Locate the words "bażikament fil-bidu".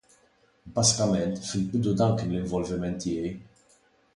0.77-1.93